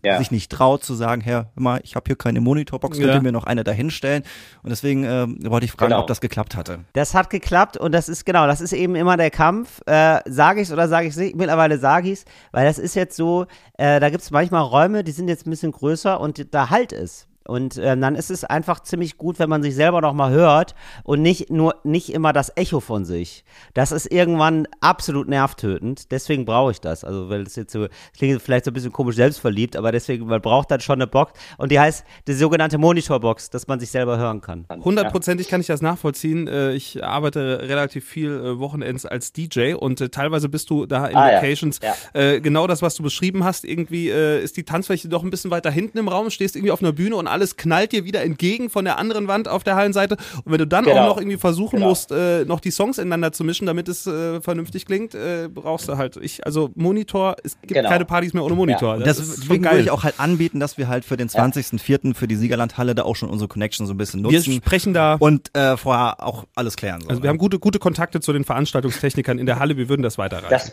[0.03, 0.17] ja.
[0.19, 3.21] sich nicht traut zu sagen, Herr, hör mal, ich habe hier keine Monitorbox, könnt ihr
[3.21, 4.23] mir noch eine dahinstellen?
[4.61, 6.01] Und deswegen äh, wollte ich fragen, genau.
[6.01, 6.79] ob das geklappt hatte.
[6.93, 9.81] Das hat geklappt und das ist genau, das ist eben immer der Kampf.
[9.87, 11.35] Äh, sage ich es oder sage ich es nicht?
[11.35, 13.47] Mittlerweile sage ich es, weil das ist jetzt so,
[13.77, 16.93] äh, da gibt es manchmal Räume, die sind jetzt ein bisschen größer und da halt
[16.93, 17.27] es.
[17.47, 20.75] Und äh, dann ist es einfach ziemlich gut, wenn man sich selber noch mal hört
[21.03, 23.43] und nicht nur nicht immer das Echo von sich.
[23.73, 26.11] Das ist irgendwann absolut nervtötend.
[26.11, 27.03] Deswegen brauche ich das.
[27.03, 30.41] Also, weil das jetzt so klingt vielleicht so ein bisschen komisch selbstverliebt, aber deswegen man
[30.41, 34.17] braucht dann schon eine Box und die heißt die sogenannte Monitorbox, dass man sich selber
[34.17, 34.65] hören kann.
[34.83, 36.47] Hundertprozentig kann ich das nachvollziehen.
[36.47, 41.07] Äh, Ich arbeite relativ viel äh, Wochenends als DJ und äh, teilweise bist du da
[41.07, 41.35] in Ah, ja.
[41.41, 41.79] Locations.
[41.81, 41.93] Ja.
[42.19, 43.65] Äh, Genau das, was du beschrieben hast.
[43.65, 46.91] Irgendwie ist die Tanzfläche doch ein bisschen weiter hinten im Raum, stehst irgendwie auf einer
[46.91, 50.15] Bühne und alles knallt dir wieder entgegen von der anderen Wand auf der Hallenseite.
[50.43, 51.01] Und wenn du dann Genau.
[51.01, 51.89] auch noch irgendwie versuchen Genau.
[51.89, 55.87] musst, äh, noch die Songs ineinander zu mischen, damit es äh, vernünftig klingt, äh, brauchst
[55.89, 56.17] du halt.
[56.17, 57.89] Ich, also Monitor, es gibt Genau.
[57.89, 58.97] keine Partys mehr ohne Monitor.
[58.99, 59.73] Das, ist schon deswegen geil.
[59.73, 62.13] würde ich auch halt anbieten, dass wir halt für den 20.04.
[62.15, 65.15] für die Siegerlandhalle da auch schon unsere Connection so ein bisschen wir nutzen sprechen da.
[65.19, 67.01] und äh, vorher auch alles klären.
[67.01, 70.01] So, Also wir haben gute, gute Kontakte zu den Veranstaltungstechnikern in der Halle, wir würden
[70.03, 70.49] das weiterreichen.
[70.49, 70.71] Das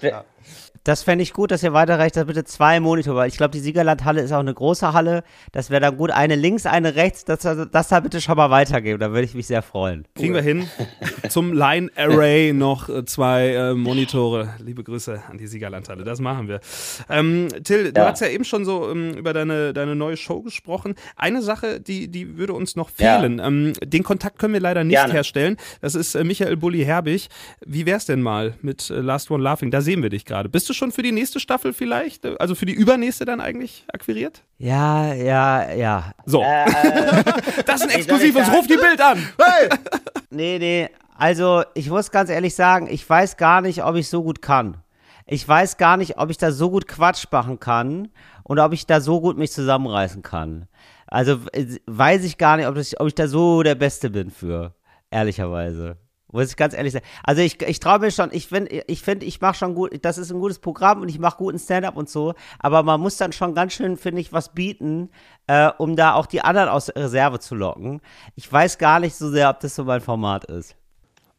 [0.85, 3.61] Das fände ich gut, dass ihr weiterreicht, dass bitte zwei Monitor, weil ich glaube, die
[3.61, 5.23] Siegerlandhalle ist auch eine große Halle.
[5.53, 6.11] Das wäre dann gut.
[6.11, 7.41] Eine links, eine rechts, dass
[7.71, 8.99] das da bitte schon mal weitergeben.
[8.99, 10.07] Da würde ich mich sehr freuen.
[10.17, 10.69] Kriegen wir hin.
[11.29, 14.55] Zum Line Array noch äh, zwei äh, Monitore.
[14.59, 16.03] Liebe Grüße an die Siegerlandhalle.
[16.03, 16.61] Das machen wir.
[17.09, 18.09] Ähm, Till, du Ja.
[18.11, 20.95] hast ja eben schon so ähm, über deine, deine neue Show gesprochen.
[21.17, 23.21] Eine Sache, die, die würde uns noch Ja.
[23.21, 23.41] fehlen.
[23.45, 25.13] Ähm, den Kontakt können wir leider nicht Gerne.
[25.13, 25.57] herstellen.
[25.81, 27.29] Das ist äh, Michael Bulli Herbig.
[27.65, 29.71] Wie wär's denn mal mit äh, Last One Laughing?
[29.71, 30.49] Da sehen wir dich gerade.
[30.49, 32.25] Bist du schon für die nächste Staffel vielleicht?
[32.25, 34.43] äh, Also für die übernächste dann eigentlich akquiriert?
[34.59, 36.13] Ja, ja, ja.
[36.27, 36.65] So, äh,
[37.67, 38.51] das ist ein exklusives.
[38.53, 39.27] Ruf die Bild an.
[40.31, 40.89] Nee, nee.
[41.15, 44.79] Also, ich muss ganz ehrlich sagen, ich weiß gar nicht, ob ich so gut kann.
[45.27, 48.09] Ich weiß gar nicht, ob ich da so gut Quatsch machen kann
[48.43, 50.69] und ob ich da so gut mich zusammenreißen kann.
[51.07, 54.31] Also, äh, weiß ich gar nicht, ob, das, ob ich da so der Beste bin
[54.31, 54.75] für.
[55.11, 55.99] Ehrlicherweise.
[56.33, 57.05] Muss ich ganz ehrlich sagen.
[57.23, 60.17] Also ich, ich traue mir schon, ich finde, ich, find, ich mache schon gut, das
[60.17, 63.33] ist ein gutes Programm und ich mache guten Stand-up und so, aber man muss dann
[63.33, 65.11] schon ganz schön, finde ich, was bieten,
[65.47, 68.01] äh, um da auch die anderen aus der Reserve zu locken.
[68.35, 70.75] Ich weiß gar nicht so sehr, ob das so mein Format ist.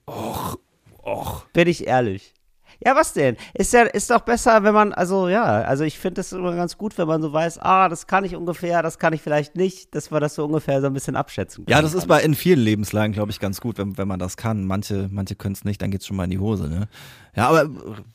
[0.08, 0.58] Och.
[1.53, 2.34] Bin ich ehrlich.
[2.86, 3.38] Ja, was denn?
[3.54, 6.78] Ist ja, ist doch besser, wenn man, also ja, also ich finde das immer ganz
[6.78, 9.96] gut, wenn man so weiß, ah, das kann ich ungefähr, das kann ich vielleicht nicht,
[9.96, 11.76] dass wir das so ungefähr so ein bisschen abschätzen können.
[11.76, 14.38] Ja, das ist bei in vielen Lebenslagen, glaube ich, ganz gut, wenn, wenn man das
[14.38, 14.65] kann.
[14.65, 16.88] Manche, manche können es nicht, dann geht's schon mal in die Hose, ne?
[17.36, 17.69] Ja, aber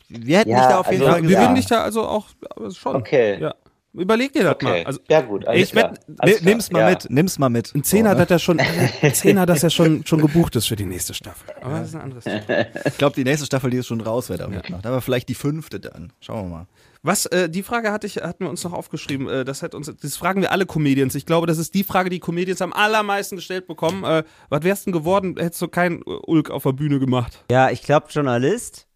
[0.09, 1.41] wir hätten Ja, dich da auf jeden also- Fall Wir gesehen.
[1.43, 2.97] würden dich da also auch aber schon.
[2.97, 3.39] Okay.
[3.41, 3.55] Ja.
[3.99, 4.67] Überleg dir das okay.
[4.67, 4.83] mal.
[4.85, 5.47] Also, ja, gut.
[5.47, 5.95] alles ich klar.
[6.19, 6.51] Alles klar.
[6.51, 6.91] Nimm's mal ja.
[6.91, 7.75] mit, nimm's mal mit.
[7.75, 8.21] ein Zehner So, ne?
[8.21, 11.15] hat das schon, ein Zehner hat das ja schon, schon gebucht ist für die nächste
[11.15, 11.55] Staffel.
[11.61, 12.39] Aber das ist ein anderes Thema.
[12.85, 14.87] Ich glaube, die nächste Staffel, die ist schon raus, wer da mitmacht.
[14.87, 16.13] Aber vielleicht die fünfte dann.
[16.21, 16.67] Schauen wir mal.
[17.03, 19.29] Was, äh, die Frage hatte ich, hatten wir uns noch aufgeschrieben.
[19.29, 21.15] Äh, das, hat uns, das fragen wir alle Comedians.
[21.15, 24.05] Ich glaube, das ist die Frage, die Comedians am allermeisten gestellt bekommen.
[24.05, 27.45] Äh, was wärst denn geworden, hättest du keinen äh, Ulk auf der Bühne gemacht?
[27.51, 28.87] Ja, ich glaube Journalist.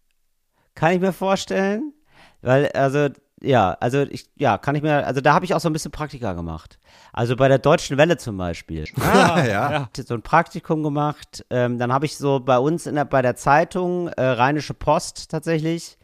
[0.75, 1.93] Kann ich mir vorstellen.
[2.41, 3.09] Weil, also,
[3.43, 5.91] ja, also ich, ja, kann ich mir, also da habe ich auch so ein bisschen
[5.91, 6.79] Praktika gemacht.
[7.11, 8.85] Also bei der Deutschen Welle zum Beispiel.
[9.03, 9.69] Ah, ja.
[9.69, 11.45] Ich hab so ein Praktikum gemacht.
[11.49, 15.29] Ähm, dann habe ich so bei uns in der, bei der Zeitung äh, Rheinische Post
[15.29, 15.97] tatsächlich,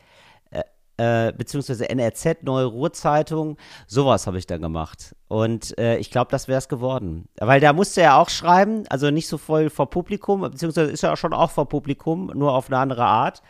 [0.52, 5.15] äh, äh, beziehungsweise NRZ, Neue Ruhrzeitung, sowas habe ich dann gemacht.
[5.28, 7.30] Und äh, ich glaube, das wäre es geworden.
[7.39, 11.15] Weil da musste er auch schreiben, also nicht so voll vor Publikum, beziehungsweise ist er
[11.15, 13.41] schon auch vor Publikum, nur auf eine andere Art.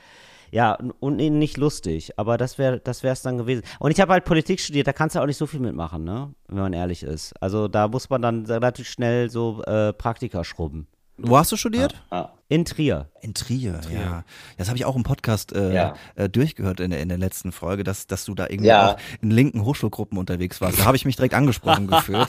[0.51, 3.63] Ja, und- nicht lustig, aber das wäre das wäre es dann gewesen.
[3.79, 6.33] Und ich habe halt Politik studiert, da kannst du auch nicht so viel mitmachen, ne?
[6.47, 7.33] Wenn man ehrlich ist.
[7.41, 10.87] Also da muss man dann relativ schnell so äh, Praktika schrubben.
[11.21, 12.01] Wo hast du studiert?
[12.47, 13.07] In Trier.
[13.21, 14.23] In Trier, ja.
[14.57, 15.93] Das habe ich auch im Podcast äh, Ja.
[16.15, 18.93] äh, durchgehört in, der- in der letzten Folge, dass, dass du da irgendwie Ja.
[18.93, 20.79] auch in linken Hochschulgruppen unterwegs warst.
[20.79, 22.27] Da habe ich mich direkt angesprochen gefühlt,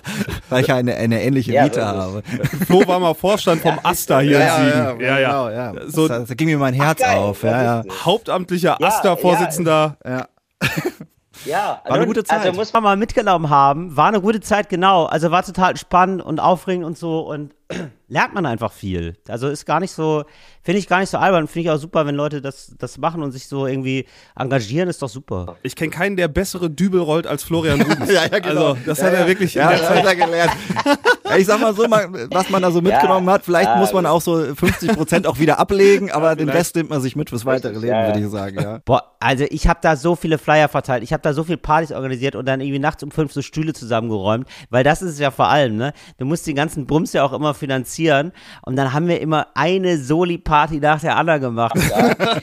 [0.51, 2.23] weil ich ja eine, eine ähnliche Ja, Vita habe.
[2.67, 5.01] Flo war mal Vorstand vom Asta hier in Siegen.
[5.01, 5.29] Ja, ja.
[5.31, 5.49] Genau,
[5.79, 5.89] ja.
[5.89, 7.43] So- das, da ging mir mein Herz geil, auf.
[7.43, 7.85] Ja, ja.
[8.05, 9.97] Hauptamtlicher Ja, Asta-Vorsitzender.
[10.05, 10.27] ja.
[11.45, 12.41] Ja, War eine gute Zeit.
[12.41, 15.07] Also muss Mal mal mitgenommen haben, war eine gute Zeit, genau.
[15.07, 17.55] Also war total spannend und aufregend und so und
[18.09, 19.17] lernt man einfach viel.
[19.29, 20.25] Also ist gar nicht so,
[20.63, 21.47] finde ich gar nicht so albern.
[21.49, 25.03] Finde ich auch super, wenn Leute das, das machen und sich so irgendwie engagieren, ist
[25.03, 25.57] doch super.
[25.63, 28.11] Ich kenne keinen, der bessere Dübel rollt als Florian Rubens.
[28.13, 28.71] Ja, ja, genau.
[28.73, 29.99] Also, das hat er wirklich in Ja, der das Zeit.
[29.99, 30.53] hat er gelernt.
[31.31, 33.93] Ja, ich sag mal so, man, was man da so mitgenommen hat, vielleicht ja, muss
[33.93, 36.59] man auch so 50 Prozent auch wieder ablegen, aber den vielleicht.
[36.59, 38.07] Rest nimmt man sich mit fürs weitere Leben, ja, ja.
[38.09, 38.79] würde ich sagen, ja.
[38.85, 41.93] Boah, also ich habe da so viele Flyer verteilt, ich habe da so viele Partys
[41.93, 45.31] organisiert und dann irgendwie nachts um fünf so Stühle zusammengeräumt, weil das ist es ja
[45.31, 45.93] vor allem, ne?
[46.19, 49.99] Du musst den ganzen Brums ja auch immer finanzieren und dann haben wir immer eine
[49.99, 51.77] Soli-Party nach der anderen gemacht.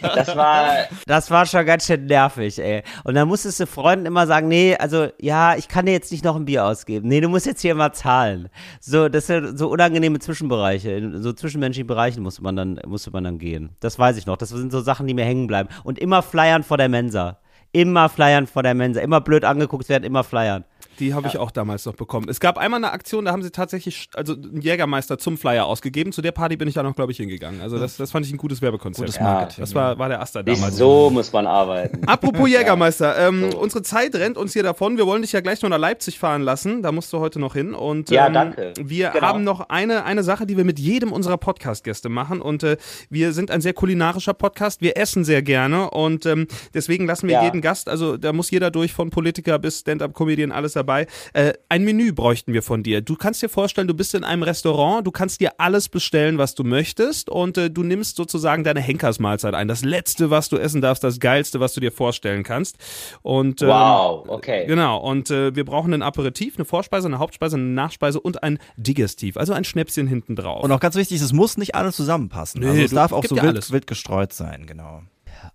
[0.01, 0.67] das war
[1.05, 2.83] Das war schon ganz schön nervig, ey.
[3.03, 6.23] Und dann musstest du Freunden immer sagen, nee, also ja, ich kann dir jetzt nicht
[6.23, 7.07] noch ein Bier ausgeben.
[7.07, 8.49] Nee, du musst jetzt hier mal zahlen.
[8.79, 10.91] So, das sind so unangenehme Zwischenbereiche.
[10.91, 13.71] In so zwischenmenschlichen Bereichen musste man dann, musste man dann gehen.
[13.79, 14.37] Das weiß ich noch.
[14.37, 15.69] Das sind so Sachen, die mir hängen bleiben.
[15.83, 17.39] Und immer flyern vor der Mensa.
[17.71, 19.01] Immer flyern vor der Mensa.
[19.01, 20.63] Immer blöd angeguckt werden, immer flyern.
[20.99, 22.27] Die habe ich auch damals noch bekommen.
[22.29, 26.11] Es gab einmal eine Aktion, da haben sie tatsächlich also einen Jägermeister zum Flyer ausgegeben.
[26.11, 27.61] Zu der Party bin ich dann auch, glaube ich, hingegangen.
[27.61, 29.05] Also das, das fand ich ein gutes Werbekonzept.
[29.07, 29.23] Gutes Ja.
[29.23, 29.61] Marketing.
[29.61, 30.77] Das war, war der Aster Nicht damals.
[30.77, 32.03] so muss man arbeiten.
[32.07, 34.97] Apropos Jägermeister, ähm, unsere Zeit rennt uns hier davon.
[34.97, 36.81] Wir wollen dich ja gleich noch nach Leipzig fahren lassen.
[36.81, 37.73] Da musst du heute noch hin.
[37.73, 38.73] Und, Ja, ähm, danke.
[38.79, 39.25] Wir Genau.
[39.27, 42.41] haben noch eine, eine Sache, die wir mit jedem unserer Podcast-Gäste machen.
[42.41, 42.77] Und äh,
[43.09, 44.81] wir sind ein sehr kulinarischer Podcast.
[44.81, 45.89] Wir essen sehr gerne.
[45.91, 47.43] Und ähm, deswegen lassen wir Ja.
[47.43, 50.86] jeden Gast, also da muss jeder durch, von Politiker bis Stand-Up-Comedian, alles dabei.
[51.33, 53.01] Äh, ein Menü bräuchten wir von dir.
[53.01, 56.55] Du kannst dir vorstellen, du bist in einem Restaurant, du kannst dir alles bestellen, was
[56.55, 57.29] du möchtest.
[57.29, 59.67] Und äh, du nimmst sozusagen deine Henkersmahlzeit ein.
[59.67, 62.77] Das Letzte, was du essen darfst, das Geilste, was du dir vorstellen kannst.
[63.21, 64.65] Und, ähm, Wow, okay.
[64.65, 68.59] Genau, und äh, wir brauchen ein Aperitif, eine Vorspeise, eine Hauptspeise, eine Nachspeise und ein
[68.77, 70.63] Digestiv, also ein Schnäpschen hinten drauf.
[70.63, 72.61] Und auch ganz wichtig, es muss nicht alles zusammenpassen.
[72.61, 73.71] Nee, also es du- darf auch so wild, alles.
[73.71, 75.01] wild gestreut sein, genau.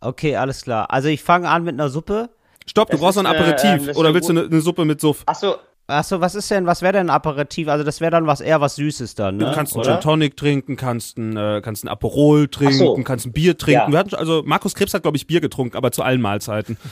[0.00, 0.90] Okay, alles klar.
[0.90, 2.30] Also ich fange an mit einer Suppe.
[2.66, 4.60] Stopp, du Das brauchst ist noch ein eine, Aperitif ist oder willst du eine, eine
[4.60, 5.22] Suppe mit Suff?
[5.26, 5.56] Achso,
[5.88, 7.68] Achso, was ist denn, was wäre denn ein Aperitif?
[7.68, 9.46] Also das wäre dann was eher was Süßes dann, ne?
[9.46, 9.84] Du kannst einen?
[9.84, 12.94] Gin Tonic trinken, kannst ein, äh, kannst ein Aperol trinken, so.
[13.04, 13.82] kannst ein Bier trinken.
[13.86, 13.90] Ja.
[13.90, 16.76] Wir hatten, also Markus Krebs hat, glaube ich, Bier getrunken, aber zu allen Mahlzeiten.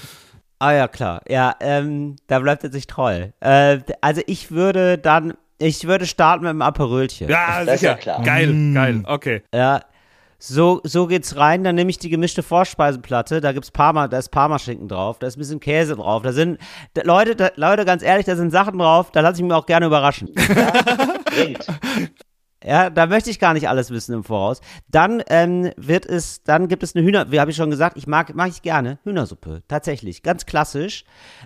[0.62, 1.22] Ah ja, klar.
[1.26, 3.28] Ja, ähm, da bleibt er sich treu.
[3.40, 7.30] Äh, also ich würde dann, ich würde starten mit einem Aperölchen.
[7.30, 7.92] Ja, Das ist sicher.
[7.92, 8.22] ja klar.
[8.22, 9.42] Geil, geil, okay.
[9.54, 9.80] Ja,
[10.40, 11.62] so, so geht's rein.
[11.62, 13.40] Dann nehme ich die gemischte Vorspeisenplatte.
[13.40, 16.22] Da gibt's Parma, da ist Parmaschinken drauf, da ist ein bisschen Käse drauf.
[16.22, 16.58] Da sind
[16.94, 19.12] da, Leute, da, Leute, ganz ehrlich, da sind Sachen drauf.
[19.12, 20.30] Da lasse ich mich auch gerne überraschen.
[22.62, 24.60] Ja, da möchte ich gar nicht alles wissen im Voraus.
[24.88, 28.06] Dann ähm, wird es, dann gibt es eine Hühner, wie habe ich schon gesagt, ich
[28.06, 31.04] mag, mag ich gerne Hühnersuppe, tatsächlich, ganz klassisch,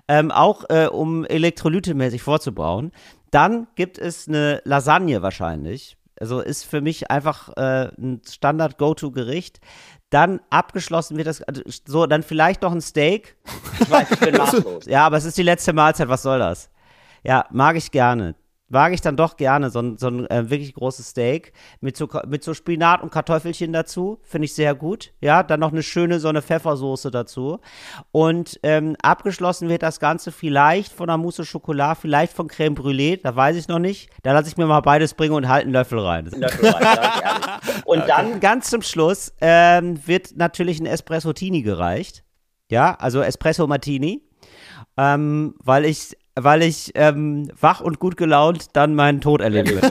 [0.09, 2.91] ähm, auch äh, um elektrolytemäßig vorzubauen.
[3.31, 9.61] Dann gibt es eine Lasagne wahrscheinlich, also ist für mich einfach äh, ein Standard-Go-To-Gericht.
[10.09, 13.37] Dann abgeschlossen wird das, also so, dann vielleicht noch ein Steak.
[13.79, 14.87] Ich weiß, ich bin maßlos.
[14.87, 16.71] Ja, aber es ist die letzte Mahlzeit, was soll das?
[17.25, 18.37] Ja, mag ich gerne.
[18.75, 22.09] Mag ich dann doch gerne, so ein, so ein äh, wirklich großes Steak mit so,
[22.27, 24.19] mit so Spinat und Kartoffelchen dazu.
[24.25, 25.13] Finde ich sehr gut.
[25.21, 27.61] Ja, dann noch eine schöne so eine Pfeffersoße dazu.
[28.11, 32.75] Und ähm, abgeschlossen wird das Ganze vielleicht von einer Mousse au Chocolat, vielleicht von Creme
[32.75, 34.11] Brûlée, da weiß ich noch nicht.
[34.25, 36.27] Da lasse ich mir mal beides bringen und halt einen Löffel rein.
[36.27, 36.99] Löffel rein.
[37.85, 42.25] Und dann, Ganz zum Schluss ähm, wird natürlich ein Espresso-Tini gereicht.
[42.71, 44.29] Ja, also Espresso Martini.
[44.97, 49.81] Ähm, weil ich, weil ich ähm, wach und gut gelaunt dann meinen Tod erleben will.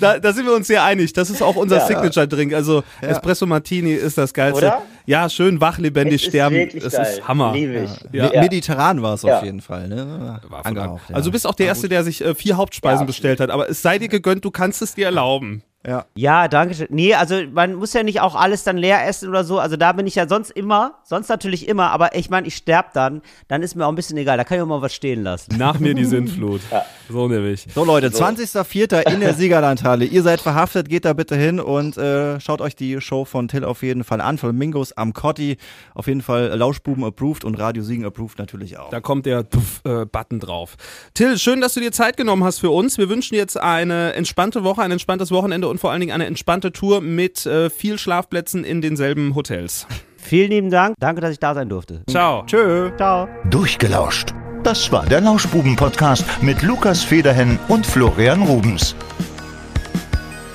[0.00, 1.12] Da, da sind wir uns sehr einig.
[1.12, 1.86] Das ist auch unser Ja.
[1.86, 2.54] Signature-Drink.
[2.54, 4.66] Also Espresso Martini ist das Geilste.
[4.66, 4.82] Oder?
[5.06, 6.54] Ja, schön wach, lebendig es ist sterben.
[6.54, 7.06] wirklich Das geil.
[7.18, 7.56] ist Hammer.
[7.56, 8.28] Ja.
[8.28, 9.38] Me- Mediterran war es Ja.
[9.38, 10.40] auf jeden Fall, ne?
[10.48, 11.14] War von Angehaucht, an.
[11.16, 13.50] Also du bist auch der Erste, der sich äh, vier Hauptspeisen Ja, bestellt hat.
[13.50, 15.62] Aber es sei dir gegönnt, du kannst es dir erlauben.
[15.88, 16.04] Ja.
[16.14, 16.88] ja, danke schön.
[16.90, 19.58] Nee, also man muss ja nicht auch alles dann leer essen oder so.
[19.58, 22.92] Also da bin ich ja sonst immer, sonst natürlich immer, aber ich meine, ich sterb
[22.92, 24.36] dann, dann ist mir auch ein bisschen egal.
[24.36, 25.56] Da kann ich auch mal was stehen lassen.
[25.56, 26.60] Nach mir die Sintflut.
[27.08, 27.66] So nämlich.
[27.74, 29.10] So Leute, 20.04.
[29.10, 30.04] in der Siegerlandhalle.
[30.04, 33.64] Ihr seid verhaftet, geht da bitte hin und äh, schaut euch die Show von Till
[33.64, 34.36] auf jeden Fall an.
[34.36, 35.56] Flamingos am Cotti.
[35.94, 38.90] Auf jeden Fall Lauschbuben approved und Radio Siegen approved natürlich auch.
[38.90, 40.76] Da kommt der Puff, äh, Button drauf.
[41.14, 42.98] Till, schön, dass du dir Zeit genommen hast für uns.
[42.98, 46.26] Wir wünschen jetzt eine entspannte Woche, ein entspanntes Wochenende und und vor allen Dingen eine
[46.26, 49.86] entspannte Tour mit äh, viel Schlafplätzen in denselben Hotels.
[50.16, 50.96] Vielen lieben Dank.
[50.98, 52.02] Danke, dass ich da sein durfte.
[52.10, 52.44] Ciao.
[52.46, 52.90] Tschö.
[52.96, 53.28] Ciao.
[53.48, 54.34] Durchgelauscht.
[54.64, 58.96] Das war der Lauschbuben-Podcast mit Lukas Federhen und Florian Rubens.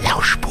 [0.04, 0.43] Lauschbuben.